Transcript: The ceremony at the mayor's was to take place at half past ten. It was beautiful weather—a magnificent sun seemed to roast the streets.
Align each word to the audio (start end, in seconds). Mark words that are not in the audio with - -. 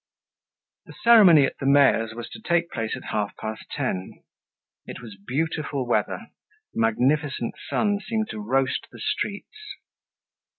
The 0.87 0.95
ceremony 1.03 1.45
at 1.45 1.59
the 1.59 1.67
mayor's 1.67 2.15
was 2.15 2.27
to 2.29 2.41
take 2.41 2.71
place 2.71 2.97
at 2.97 3.11
half 3.11 3.37
past 3.37 3.65
ten. 3.69 4.23
It 4.87 4.99
was 4.99 5.15
beautiful 5.15 5.85
weather—a 5.85 6.27
magnificent 6.73 7.53
sun 7.69 7.99
seemed 7.99 8.29
to 8.31 8.39
roast 8.39 8.87
the 8.91 8.99
streets. 8.99 9.75